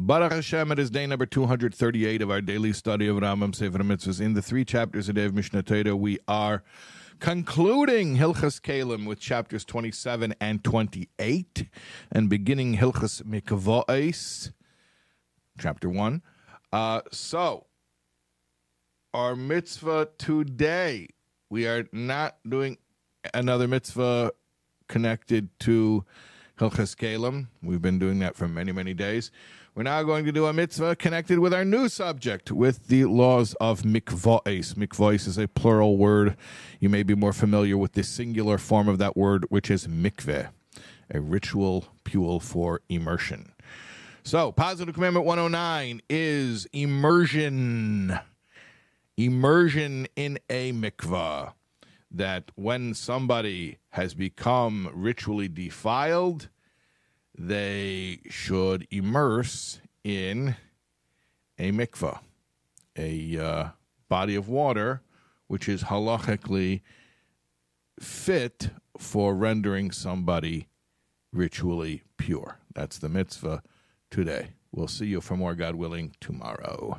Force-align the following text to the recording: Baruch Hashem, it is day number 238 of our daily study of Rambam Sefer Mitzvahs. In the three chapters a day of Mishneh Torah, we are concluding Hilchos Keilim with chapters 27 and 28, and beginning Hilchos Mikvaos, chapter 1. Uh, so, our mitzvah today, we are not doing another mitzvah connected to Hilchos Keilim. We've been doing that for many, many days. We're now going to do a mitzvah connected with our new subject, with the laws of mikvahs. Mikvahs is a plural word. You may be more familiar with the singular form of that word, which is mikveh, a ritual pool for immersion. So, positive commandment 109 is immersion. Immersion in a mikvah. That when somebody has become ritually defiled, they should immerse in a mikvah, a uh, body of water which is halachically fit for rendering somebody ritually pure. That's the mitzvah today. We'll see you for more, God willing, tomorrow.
Baruch 0.00 0.30
Hashem, 0.30 0.70
it 0.70 0.78
is 0.78 0.90
day 0.90 1.08
number 1.08 1.26
238 1.26 2.22
of 2.22 2.30
our 2.30 2.40
daily 2.40 2.72
study 2.72 3.08
of 3.08 3.16
Rambam 3.16 3.52
Sefer 3.52 3.78
Mitzvahs. 3.78 4.20
In 4.20 4.34
the 4.34 4.40
three 4.40 4.64
chapters 4.64 5.08
a 5.08 5.12
day 5.12 5.24
of 5.24 5.32
Mishneh 5.32 5.66
Torah, 5.66 5.96
we 5.96 6.20
are 6.28 6.62
concluding 7.18 8.16
Hilchos 8.16 8.60
Keilim 8.60 9.08
with 9.08 9.18
chapters 9.18 9.64
27 9.64 10.36
and 10.40 10.62
28, 10.62 11.64
and 12.12 12.30
beginning 12.30 12.76
Hilchos 12.76 13.24
Mikvaos, 13.24 14.52
chapter 15.58 15.90
1. 15.90 16.22
Uh, 16.72 17.00
so, 17.10 17.66
our 19.12 19.34
mitzvah 19.34 20.10
today, 20.16 21.08
we 21.50 21.66
are 21.66 21.88
not 21.92 22.36
doing 22.48 22.78
another 23.34 23.66
mitzvah 23.66 24.30
connected 24.86 25.48
to 25.58 26.04
Hilchos 26.58 26.96
Keilim. 26.96 27.46
We've 27.62 27.80
been 27.80 28.00
doing 28.00 28.18
that 28.18 28.34
for 28.34 28.48
many, 28.48 28.72
many 28.72 28.92
days. 28.92 29.30
We're 29.76 29.84
now 29.84 30.02
going 30.02 30.24
to 30.24 30.32
do 30.32 30.46
a 30.46 30.52
mitzvah 30.52 30.96
connected 30.96 31.38
with 31.38 31.54
our 31.54 31.64
new 31.64 31.88
subject, 31.88 32.50
with 32.50 32.88
the 32.88 33.04
laws 33.04 33.54
of 33.60 33.82
mikvahs. 33.82 34.74
Mikvahs 34.74 35.28
is 35.28 35.38
a 35.38 35.46
plural 35.46 35.96
word. 35.96 36.36
You 36.80 36.88
may 36.88 37.04
be 37.04 37.14
more 37.14 37.32
familiar 37.32 37.78
with 37.78 37.92
the 37.92 38.02
singular 38.02 38.58
form 38.58 38.88
of 38.88 38.98
that 38.98 39.16
word, 39.16 39.46
which 39.50 39.70
is 39.70 39.86
mikveh, 39.86 40.48
a 41.14 41.20
ritual 41.20 41.86
pool 42.02 42.40
for 42.40 42.80
immersion. 42.88 43.52
So, 44.24 44.50
positive 44.50 44.94
commandment 44.94 45.26
109 45.26 46.02
is 46.10 46.66
immersion. 46.72 48.18
Immersion 49.16 50.08
in 50.16 50.40
a 50.50 50.72
mikvah. 50.72 51.52
That 52.10 52.50
when 52.56 52.94
somebody 52.94 53.78
has 53.90 54.14
become 54.14 54.90
ritually 54.92 55.46
defiled, 55.46 56.48
they 57.38 58.20
should 58.28 58.86
immerse 58.90 59.80
in 60.02 60.56
a 61.58 61.70
mikvah, 61.70 62.20
a 62.96 63.38
uh, 63.38 63.68
body 64.08 64.34
of 64.34 64.48
water 64.48 65.02
which 65.46 65.68
is 65.68 65.84
halachically 65.84 66.82
fit 67.98 68.70
for 68.98 69.34
rendering 69.34 69.90
somebody 69.90 70.68
ritually 71.32 72.02
pure. 72.16 72.58
That's 72.74 72.98
the 72.98 73.08
mitzvah 73.08 73.62
today. 74.10 74.50
We'll 74.72 74.88
see 74.88 75.06
you 75.06 75.20
for 75.20 75.36
more, 75.36 75.54
God 75.54 75.74
willing, 75.74 76.14
tomorrow. 76.20 76.98